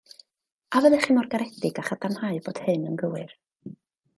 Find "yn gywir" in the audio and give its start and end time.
2.93-3.37